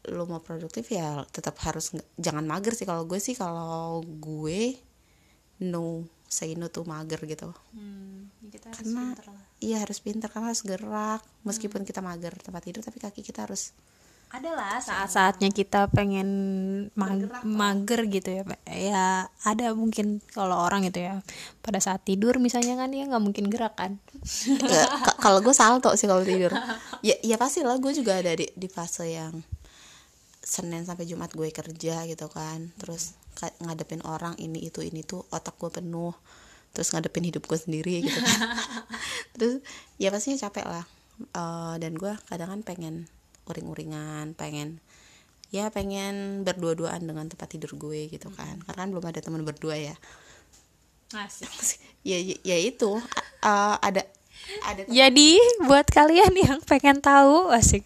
lu 0.07 0.25
mau 0.25 0.39
produktif 0.39 0.89
ya 0.89 1.27
tetap 1.29 1.59
harus 1.63 1.91
jangan 2.15 2.47
mager 2.47 2.73
sih. 2.73 2.87
Kalau 2.87 3.03
gue 3.05 3.19
sih 3.19 3.35
kalau 3.35 3.99
gue 4.05 4.79
no 5.61 6.07
say 6.29 6.55
no 6.55 6.69
to 6.69 6.85
mager 6.85 7.19
gitu. 7.25 7.51
Hmm, 7.73 8.31
kita 8.47 8.71
harus 8.71 8.79
karena 8.85 9.03
pinter 9.11 9.27
lah. 9.27 9.45
iya 9.59 9.77
harus 9.83 9.99
pinter. 9.99 10.29
Karena 10.29 10.47
harus 10.49 10.63
gerak. 10.63 11.21
Meskipun 11.43 11.83
kita 11.83 11.99
mager 11.99 12.37
tempat 12.37 12.63
tidur 12.63 12.81
tapi 12.81 12.99
kaki 12.99 13.21
kita 13.21 13.45
harus 13.45 13.75
adalah 14.29 14.77
saat-saatnya 14.77 15.49
kita 15.49 15.89
pengen 15.89 16.29
mag- 16.93 17.33
mager 17.49 18.05
gitu 18.05 18.29
ya 18.29 18.45
Pak. 18.45 18.61
ya 18.69 19.25
ada 19.41 19.73
mungkin 19.73 20.21
kalau 20.29 20.53
orang 20.61 20.85
gitu 20.85 21.01
ya. 21.01 21.25
Pada 21.59 21.81
saat 21.81 22.05
tidur 22.05 22.37
misalnya 22.37 22.77
kan 22.77 22.93
dia 22.93 23.09
nggak 23.09 23.25
mungkin 23.25 23.49
gerak 23.49 23.73
kan. 23.75 23.97
Ya, 24.45 24.85
ka- 25.01 25.17
kalau 25.17 25.41
gue 25.41 25.57
salto 25.57 25.89
sih 25.97 26.05
kalau 26.05 26.21
tidur. 26.23 26.53
Ya 27.01 27.17
ya 27.25 27.41
pasti 27.41 27.65
lah 27.65 27.81
gue 27.81 27.89
juga 27.91 28.21
ada 28.21 28.37
di 28.37 28.45
di 28.53 28.69
fase 28.69 29.09
yang 29.09 29.33
senin 30.49 30.89
sampai 30.89 31.05
jumat 31.05 31.29
gue 31.37 31.53
kerja 31.53 32.09
gitu 32.09 32.27
kan. 32.33 32.73
Terus 32.81 33.13
ngadepin 33.61 34.01
orang 34.09 34.33
ini 34.41 34.73
itu 34.73 34.81
ini 34.81 35.05
tuh 35.05 35.29
otak 35.29 35.61
gue 35.61 35.69
penuh. 35.69 36.17
Terus 36.73 36.89
ngadepin 36.97 37.29
hidup 37.29 37.45
gue 37.45 37.59
sendiri 37.61 38.01
gitu 38.09 38.17
kan. 38.17 38.41
Terus 39.37 39.61
ya 40.01 40.09
pastinya 40.09 40.49
capek 40.49 40.65
lah. 40.65 40.85
Eh, 41.21 41.75
dan 41.85 41.93
gue 42.01 42.13
kadang 42.33 42.49
kan 42.49 42.61
pengen 42.65 42.95
uring-uringan 43.49 44.37
pengen 44.37 44.85
ya 45.49 45.73
pengen 45.73 46.45
berdua-duaan 46.45 47.01
dengan 47.09 47.29
tempat 47.29 47.53
tidur 47.53 47.77
gue 47.77 48.09
gitu 48.09 48.33
kan. 48.33 48.65
Karena 48.65 48.89
kan 48.89 48.89
belum 48.89 49.05
ada 49.05 49.21
teman 49.21 49.45
berdua 49.45 49.77
ya. 49.77 49.95
Asik. 51.13 51.53
ya 52.09 52.17
ya, 52.17 52.37
ya 52.41 52.57
itu. 52.57 52.97
Eh, 53.45 53.77
ada 53.85 54.03
ada 54.65 54.87
jadi 54.89 55.31
buat 55.67 55.85
kalian 55.93 56.33
yang 56.33 56.59
pengen 56.65 57.05
tahu 57.05 57.53
asik 57.53 57.85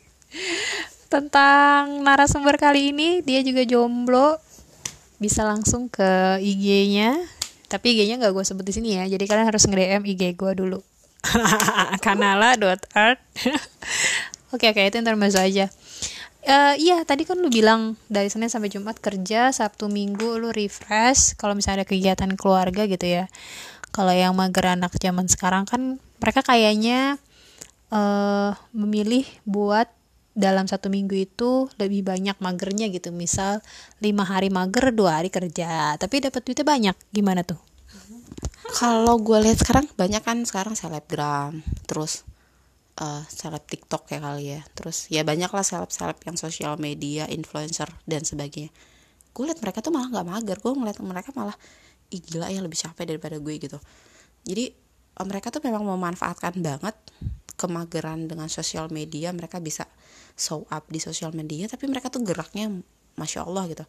tentang 1.13 2.01
narasumber 2.01 2.57
kali 2.57 2.97
ini. 2.97 3.21
Dia 3.21 3.45
juga 3.45 3.69
jomblo. 3.69 4.41
Bisa 5.21 5.45
langsung 5.45 5.93
ke 5.93 6.41
IG-nya 6.41 7.21
tapi 7.73 7.97
IG-nya 7.97 8.21
nggak 8.21 8.37
gue 8.37 8.45
sebut 8.45 8.69
di 8.69 8.77
sini 8.77 9.01
ya. 9.01 9.09
Jadi 9.09 9.25
kalian 9.25 9.49
harus 9.49 9.65
nge-DM 9.65 10.05
IG 10.05 10.37
gue 10.37 10.53
dulu. 10.53 10.85
Kanala.art 12.05 13.17
oke 14.53 14.67
oke 14.69 14.81
itu 14.85 14.97
intermezzo 15.01 15.41
aja. 15.41 15.73
Eh, 16.43 16.75
iya 16.83 17.01
tadi 17.09 17.25
kan 17.25 17.41
lu 17.41 17.49
bilang 17.49 17.97
dari 18.13 18.29
Senin 18.29 18.51
sampai 18.53 18.69
Jumat 18.69 18.99
kerja 18.99 19.55
Sabtu 19.55 19.87
Minggu 19.89 20.43
lu 20.43 20.51
refresh 20.51 21.39
kalau 21.39 21.55
misalnya 21.57 21.87
ada 21.87 21.89
kegiatan 21.89 22.37
keluarga 22.37 22.85
gitu 22.85 23.09
ya. 23.09 23.25
Kalau 23.89 24.13
yang 24.13 24.37
mager 24.37 24.77
anak 24.77 24.93
zaman 25.01 25.25
sekarang 25.33 25.65
kan 25.65 25.97
mereka 26.21 26.45
kayaknya 26.45 27.17
eh 27.89 28.53
memilih 28.77 29.25
buat 29.49 29.89
dalam 30.33 30.65
satu 30.65 30.89
minggu 30.89 31.13
itu 31.13 31.69
lebih 31.77 32.05
banyak 32.05 32.37
magernya 32.41 32.89
gitu. 32.89 33.13
Misal 33.13 33.61
lima 34.01 34.25
hari 34.25 34.49
mager 34.49 34.93
dua 34.93 35.21
hari 35.21 35.29
kerja. 35.29 35.97
Tapi 36.01 36.25
dapat 36.25 36.41
duitnya 36.45 36.67
banyak. 36.67 36.97
Gimana 37.13 37.45
tuh? 37.45 37.61
Kalau 38.81 39.21
gue 39.21 39.39
lihat 39.45 39.61
sekarang 39.61 39.87
banyak 39.95 40.23
kan 40.25 40.41
sekarang 40.49 40.73
selebgram 40.73 41.61
terus 41.85 42.25
eh 42.93 43.25
seleb 43.29 43.65
TikTok 43.69 44.09
ya 44.09 44.19
kali 44.21 44.45
ya. 44.57 44.61
Terus 44.73 45.09
ya 45.13 45.23
banyak 45.25 45.53
lah 45.53 45.65
seleb 45.65 45.93
seleb 45.93 46.19
yang 46.25 46.37
sosial 46.41 46.81
media 46.81 47.29
influencer 47.29 47.89
dan 48.09 48.25
sebagainya. 48.25 48.73
Gue 49.33 49.49
lihat 49.49 49.61
mereka 49.61 49.81
tuh 49.85 49.93
malah 49.93 50.09
nggak 50.13 50.29
mager. 50.29 50.59
Gue 50.61 50.73
ngeliat 50.77 50.99
mereka 51.05 51.33
malah 51.37 51.57
Ih, 52.13 52.21
gila 52.21 52.53
ya 52.53 52.61
lebih 52.61 52.77
capek 52.77 53.09
daripada 53.09 53.41
gue 53.41 53.55
gitu. 53.57 53.81
Jadi 54.45 54.65
eh, 55.17 55.27
mereka 55.27 55.49
tuh 55.49 55.65
memang 55.65 55.81
memanfaatkan 55.85 56.61
banget 56.61 56.93
kemageran 57.63 58.27
dengan 58.27 58.51
sosial 58.51 58.91
media 58.91 59.31
mereka 59.31 59.63
bisa 59.63 59.87
show 60.35 60.67
up 60.75 60.91
di 60.91 60.99
sosial 60.99 61.31
media 61.31 61.71
tapi 61.71 61.87
mereka 61.87 62.11
tuh 62.11 62.27
geraknya 62.27 62.67
masya 63.15 63.47
allah 63.47 63.71
gitu. 63.71 63.87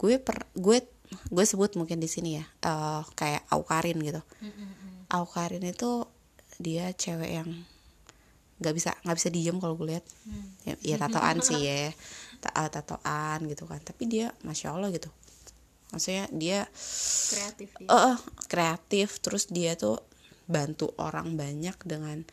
Gue 0.00 0.16
per 0.16 0.48
gue 0.56 0.80
gue 1.28 1.44
sebut 1.44 1.76
mungkin 1.76 2.00
di 2.00 2.08
sini 2.08 2.40
ya 2.40 2.44
eh, 2.64 3.02
kayak 3.12 3.44
Aukarin 3.52 4.00
gitu. 4.00 4.24
Aukarin 5.12 5.64
itu 5.68 6.08
dia 6.56 6.88
cewek 6.96 7.30
yang 7.44 7.48
nggak 8.58 8.74
bisa 8.74 8.90
nggak 9.04 9.16
bisa 9.20 9.28
diem 9.28 9.56
kalau 9.60 9.76
gue 9.76 9.92
lihat. 9.92 10.04
Ya, 10.64 10.74
ya 10.80 10.96
tatoan 10.98 11.38
sih 11.44 11.58
ya 11.60 11.92
Ta- 12.42 12.54
eh, 12.54 12.70
tatoan 12.72 13.44
gitu 13.50 13.68
kan. 13.68 13.80
Tapi 13.84 14.02
dia 14.08 14.32
masya 14.40 14.72
allah 14.72 14.88
gitu. 14.88 15.12
Maksudnya 15.92 16.28
dia 16.32 16.68
kreatif 17.32 17.68
eh, 17.80 17.88
eh, 17.88 18.16
kreatif 18.48 19.08
terus 19.24 19.48
dia 19.48 19.72
tuh 19.76 20.00
bantu 20.48 20.96
orang 20.96 21.36
banyak 21.36 21.76
dengan 21.84 22.24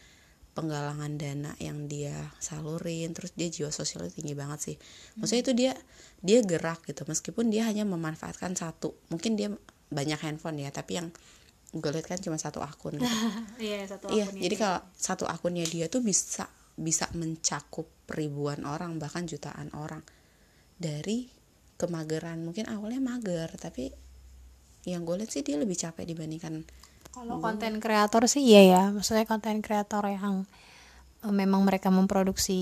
penggalangan 0.56 1.20
dana 1.20 1.52
yang 1.60 1.92
dia 1.92 2.16
salurin 2.40 3.12
terus 3.12 3.36
dia 3.36 3.52
jiwa 3.52 3.70
sosialnya 3.70 4.16
tinggi 4.16 4.32
banget 4.32 4.60
sih. 4.72 4.76
Maksudnya 5.20 5.42
itu 5.44 5.54
dia 5.54 5.72
dia 6.24 6.40
gerak 6.42 6.88
gitu. 6.88 7.04
Meskipun 7.04 7.52
dia 7.52 7.68
hanya 7.68 7.84
memanfaatkan 7.84 8.56
satu 8.56 8.96
mungkin 9.12 9.36
dia 9.36 9.52
banyak 9.92 10.18
handphone 10.24 10.64
ya 10.64 10.72
tapi 10.72 10.98
yang 10.98 11.12
gue 11.76 11.92
lihat 11.92 12.08
kan 12.08 12.20
cuma 12.24 12.40
satu 12.40 12.64
akun. 12.64 12.96
Gitu. 12.98 13.04
iya 13.68 13.84
satu 13.84 14.08
iya 14.16 14.32
jadi 14.32 14.56
kalau 14.56 14.80
satu 14.96 15.28
akunnya 15.28 15.68
dia 15.68 15.92
tuh 15.92 16.00
bisa 16.00 16.48
bisa 16.80 17.12
mencakup 17.12 17.92
ribuan 18.16 18.64
orang 18.64 18.96
bahkan 18.96 19.28
jutaan 19.28 19.76
orang. 19.76 20.02
Dari 20.80 21.28
kemageran 21.76 22.48
mungkin 22.48 22.72
awalnya 22.72 23.04
mager 23.04 23.52
tapi 23.60 23.92
yang 24.88 25.04
gue 25.04 25.20
lihat 25.20 25.32
sih 25.36 25.44
dia 25.44 25.60
lebih 25.60 25.76
capek 25.76 26.08
dibandingkan 26.08 26.64
Kalau 27.16 27.40
konten 27.40 27.80
kreator 27.80 28.28
sih 28.28 28.44
iya 28.44 28.62
ya, 28.68 28.84
maksudnya 28.92 29.24
konten 29.24 29.64
kreator 29.64 30.04
yang 30.06 30.44
eh, 31.24 31.32
memang 31.32 31.64
mereka 31.64 31.88
memproduksi 31.90 32.60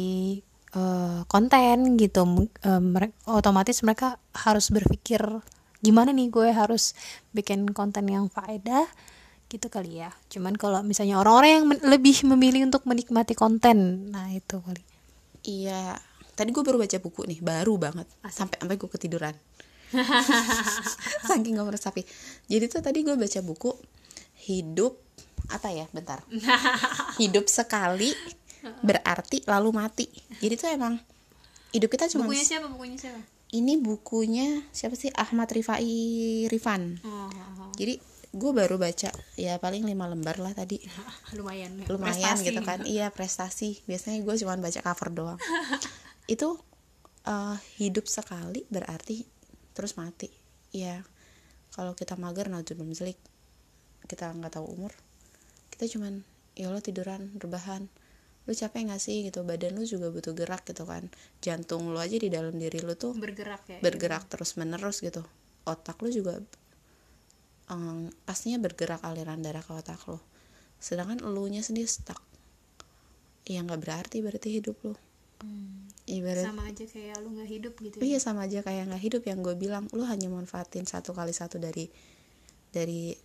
eh, 0.71 1.19
konten 1.25 1.97
gitu, 1.97 2.21
mu- 2.23 2.53
eh, 2.61 2.77
mere- 2.77 3.17
otomatis 3.25 3.81
mereka 3.81 4.21
harus 4.31 4.69
berpikir 4.69 5.21
gimana 5.81 6.13
nih 6.13 6.29
gue 6.29 6.47
harus 6.53 6.93
bikin 7.31 7.65
konten 7.73 8.05
yang 8.07 8.29
faedah? 8.29 8.85
Gitu 9.49 9.67
kali 9.67 9.99
ya. 9.99 10.13
Cuman 10.29 10.53
kalau 10.53 10.81
misalnya 10.81 11.17
orang-orang 11.17 11.51
yang 11.51 11.65
men- 11.67 11.83
lebih 11.83 12.21
memilih 12.23 12.65
untuk 12.65 12.85
menikmati 12.85 13.33
konten, 13.33 14.09
nah 14.09 14.29
itu 14.29 14.61
kali. 14.61 14.81
iya. 15.43 15.97
Tadi 16.33 16.49
gue 16.49 16.61
baru 16.61 16.81
baca 16.81 16.97
buku 16.97 17.21
nih 17.25 17.39
baru 17.41 17.77
banget. 17.77 18.09
Sampai 18.25 18.57
sampai 18.57 18.73
gue 18.73 18.89
ketiduran. 18.89 19.33
Saking 21.29 21.53
gak 21.53 21.67
meresapi. 21.69 22.01
Jadi 22.49 22.65
tuh 22.65 22.81
tadi 22.81 23.05
gue 23.05 23.13
baca 23.13 23.39
buku 23.45 23.69
hidup 24.43 24.99
apa 25.51 25.69
ya 25.71 25.85
bentar. 25.91 26.23
Hidup 27.21 27.51
sekali 27.51 28.15
berarti 28.79 29.43
lalu 29.43 29.69
mati. 29.75 30.07
Jadi 30.39 30.53
tuh 30.55 30.69
emang 30.71 30.95
hidup 31.75 31.89
kita 31.89 32.07
cuma 32.07 32.29
bukunya 32.29 32.45
siapa? 32.45 32.67
Bukunya 32.71 32.97
siapa? 32.97 33.19
Ini 33.53 33.73
bukunya 33.81 34.47
siapa 34.71 34.95
sih? 34.95 35.11
Ahmad 35.13 35.51
Rifai 35.51 36.47
Rifan. 36.47 37.01
Oh, 37.03 37.27
oh, 37.27 37.29
oh. 37.29 37.71
jadi 37.75 37.99
gue 38.33 38.49
baru 38.49 38.81
baca 38.81 39.13
ya 39.37 39.61
paling 39.61 39.85
lima 39.85 40.07
lembar 40.09 40.39
lah 40.39 40.55
tadi. 40.55 40.79
Lumayan 41.37 41.83
lumayan 41.85 42.33
Prestasi. 42.39 42.47
gitu 42.49 42.61
kan. 42.63 42.79
Iya 42.87 43.07
prestasi. 43.11 43.69
Biasanya 43.85 44.23
gue 44.23 44.35
cuma 44.41 44.57
baca 44.57 44.79
cover 44.79 45.09
doang. 45.11 45.39
Itu 46.33 46.57
eh, 47.27 47.57
hidup 47.77 48.07
sekali 48.07 48.65
berarti 48.71 49.27
terus 49.75 49.99
mati. 49.99 50.31
Ya 50.73 51.03
kalau 51.73 51.97
kita 51.97 52.17
mager 52.17 52.49
belum 52.49 52.93
zelik 52.93 53.17
kita 54.13 54.29
nggak 54.29 54.61
tahu 54.61 54.69
umur 54.77 54.93
kita 55.73 55.89
cuman 55.97 56.21
ya 56.53 56.69
lo 56.69 56.77
tiduran 56.79 57.33
rebahan. 57.41 57.89
Lu 58.45 58.51
capek 58.53 58.87
nggak 58.87 59.01
sih? 59.01 59.25
gitu. 59.25 59.41
Badan 59.41 59.73
lu 59.73 59.83
juga 59.89 60.13
butuh 60.13 60.37
gerak 60.37 60.69
gitu 60.69 60.85
kan. 60.85 61.09
Jantung 61.41 61.89
lu 61.89 61.97
aja 61.97 62.13
di 62.13 62.29
dalam 62.29 62.53
diri 62.53 62.79
lu 62.85 62.93
tuh 62.93 63.17
bergerak 63.17 63.65
ya 63.67 63.79
bergerak 63.81 64.29
terus 64.29 64.53
menerus 64.55 65.01
gitu. 65.01 65.25
Otak 65.65 65.97
lu 66.05 66.13
juga 66.13 66.37
em, 67.73 68.13
pastinya 68.27 68.61
bergerak 68.61 69.01
aliran 69.01 69.41
darah 69.41 69.65
ke 69.65 69.73
otak 69.73 70.05
lu. 70.05 70.21
Sedangkan 70.77 71.25
elunya 71.25 71.65
sendiri 71.65 71.89
stuck. 71.89 72.21
Ya 73.49 73.65
nggak 73.65 73.81
berarti 73.81 74.21
berarti 74.21 74.61
hidup 74.61 74.77
lu. 74.85 74.95
Hmm. 75.43 75.91
ibarat 76.07 76.47
sama 76.47 76.71
aja 76.71 76.87
kayak 76.87 77.19
lu 77.19 77.35
nggak 77.35 77.51
hidup 77.51 77.73
gitu 77.83 77.95
iya 77.99 78.15
sama 78.15 78.47
aja 78.47 78.63
kayak 78.63 78.87
nggak 78.87 79.03
hidup 79.03 79.23
yang 79.27 79.39
gue 79.43 79.55
bilang. 79.59 79.91
Lu 79.95 80.07
hanya 80.07 80.31
manfaatin 80.31 80.87
satu 80.87 81.11
kali 81.15 81.35
satu 81.35 81.59
dari 81.59 81.91
dari 82.71 83.15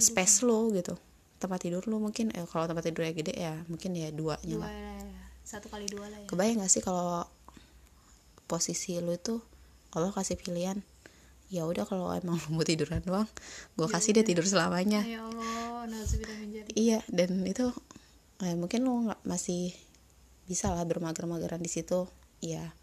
space 0.00 0.42
lo 0.44 0.72
gitu. 0.72 0.96
Tempat 1.40 1.64
tidur 1.64 1.84
lu 1.88 2.00
mungkin 2.00 2.32
eh, 2.36 2.44
kalau 2.48 2.68
tempat 2.68 2.88
tidurnya 2.88 3.12
gede 3.16 3.34
ya 3.36 3.54
mungkin 3.68 3.96
ya 3.96 4.12
duanya 4.12 4.44
dua 4.44 4.66
lah. 4.66 4.72
ya. 4.72 5.22
satu 5.44 5.66
kali 5.72 5.86
dua 5.88 6.08
lah 6.08 6.18
ya. 6.20 6.28
Kebayang 6.28 6.60
gak 6.64 6.72
sih 6.72 6.82
kalau 6.84 7.24
posisi 8.50 8.98
lu 8.98 9.14
itu 9.14 9.38
kalau 9.94 10.10
kasih 10.10 10.34
pilihan 10.34 10.82
ya 11.50 11.66
udah 11.66 11.82
kalau 11.82 12.14
emang 12.14 12.38
lu 12.38 12.48
mau 12.54 12.62
tiduran 12.62 13.02
doang 13.02 13.26
gue 13.74 13.88
kasih 13.90 14.14
dia 14.14 14.24
tidur 14.26 14.46
selamanya. 14.46 15.02
Ya 15.02 15.22
Allah 15.26 15.50
iya 16.74 17.00
dan 17.10 17.42
itu 17.42 17.74
eh, 18.42 18.54
mungkin 18.54 18.86
lu 18.86 19.10
nggak 19.10 19.22
masih 19.26 19.74
bisa 20.46 20.70
lah 20.74 20.82
bermager-mageran 20.82 21.62
di 21.62 21.70
situ 21.70 22.10
ya 22.42 22.74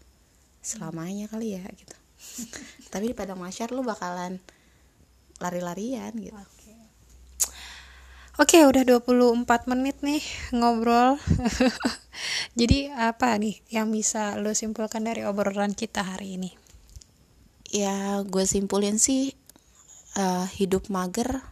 selamanya 0.60 1.28
kali 1.28 1.56
ya 1.56 1.64
gitu. 1.72 1.96
Tapi 2.92 3.12
di 3.12 3.14
padang 3.16 3.40
masyar 3.40 3.70
lu 3.72 3.84
bakalan 3.84 4.40
lari-larian 5.38 6.12
gitu. 6.16 6.34
Oke. 6.34 6.57
Oke, 8.38 8.62
udah 8.62 8.86
24 8.86 9.66
menit 9.66 9.98
nih 10.00 10.22
ngobrol. 10.54 11.18
Jadi 12.58 12.86
apa 12.94 13.34
nih 13.34 13.58
yang 13.74 13.90
bisa 13.90 14.38
lo 14.38 14.54
simpulkan 14.54 15.02
dari 15.02 15.26
obrolan 15.26 15.74
kita 15.74 16.06
hari 16.06 16.38
ini? 16.38 16.68
ya 17.68 18.24
gue 18.24 18.44
simpulin 18.48 18.96
sih 18.96 19.36
eh, 20.16 20.46
hidup 20.56 20.88
mager 20.88 21.44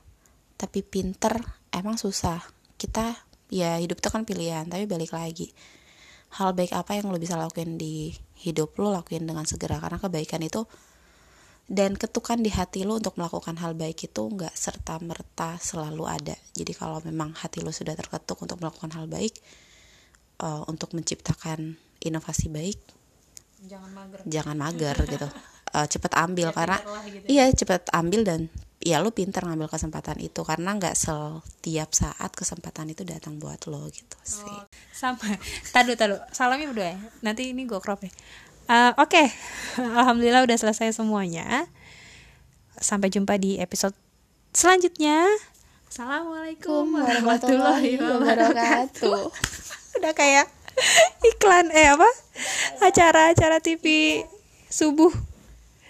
tapi 0.56 0.80
pinter 0.80 1.36
emang 1.68 2.00
susah 2.00 2.40
kita 2.80 3.12
ya 3.52 3.76
hidup 3.76 4.00
itu 4.00 4.08
kan 4.08 4.24
pilihan 4.24 4.64
tapi 4.64 4.88
balik 4.88 5.12
lagi 5.12 5.52
hal 6.40 6.56
baik 6.56 6.72
apa 6.72 6.96
yang 6.96 7.12
lo 7.12 7.20
bisa 7.20 7.36
lakuin 7.36 7.76
di 7.76 8.16
hidup 8.40 8.74
lo 8.80 8.90
lakuin 8.92 9.28
dengan 9.28 9.44
segera 9.44 9.76
karena 9.76 10.00
kebaikan 10.00 10.40
itu 10.40 10.64
dan 11.66 11.99
ketukan 11.99 12.38
di 12.38 12.50
hati 12.54 12.87
lo 12.87 13.02
untuk 13.02 13.18
melakukan 13.18 13.58
hal 13.58 13.75
baik 13.75 14.06
itu 14.06 14.23
nggak 14.23 14.54
serta 14.54 15.02
merta 15.02 15.58
selalu 15.58 16.06
ada 16.06 16.37
jadi 16.54 16.73
kalau 16.78 17.02
memang 17.02 17.35
hati 17.35 17.58
lo 17.62 17.75
sudah 17.75 17.99
terketuk 17.99 18.38
untuk 18.38 18.62
melakukan 18.62 18.94
hal 18.94 19.11
baik 19.11 19.35
eh, 20.40 20.62
untuk 20.71 20.95
menciptakan 20.95 21.75
inovasi 21.99 22.47
baik 22.49 22.78
Jangan 23.67 23.90
mager. 23.90 24.19
jangan 24.26 24.56
mager 24.56 24.97
gitu 25.14 25.28
Eh, 25.76 25.84
cepet 25.93 26.14
ambil 26.14 26.54
karena 26.54 26.78
pinter 26.78 26.95
lah 26.95 27.04
gitu 27.04 27.25
iya 27.26 27.45
cepet 27.52 27.82
ambil 27.93 28.23
dan 28.25 28.40
ya 28.78 29.02
lo 29.02 29.10
pinter 29.12 29.43
ngambil 29.45 29.67
kesempatan 29.69 30.17
itu 30.23 30.40
karena 30.40 30.73
nggak 30.73 30.95
setiap 30.95 31.90
saat 31.93 32.30
kesempatan 32.32 32.95
itu 32.95 33.02
datang 33.04 33.36
buat 33.36 33.60
lo 33.69 33.84
gitu 33.90 34.17
sih 34.25 34.47
Oh, 34.47 34.64
sama. 34.95 35.21
Tadu 35.75 35.93
tadu. 35.93 36.17
Salamnya 36.32 36.71
berdua 36.73 36.97
ya. 36.97 36.99
Nanti 37.21 37.52
ini 37.52 37.69
gue 37.69 37.76
crop 37.76 38.06
ya. 38.06 38.12
Eh, 38.66 38.92
Oke, 38.98 39.30
alhamdulillah 40.02 40.42
udah 40.42 40.58
selesai 40.58 40.90
semuanya. 40.90 41.70
Sampai 42.82 43.14
jumpa 43.14 43.38
di 43.38 43.62
episode 43.62 43.94
selanjutnya. 44.50 45.22
Assalamualaikum 45.86 46.98
warahmatullahi 46.98 47.96
wabarakatuh. 47.96 49.22
Udah 49.96 50.12
kayak 50.12 50.50
iklan 51.24 51.72
eh 51.72 51.88
apa? 51.88 52.10
Acara-acara 52.84 53.64
TV 53.64 54.20
subuh. 54.68 55.08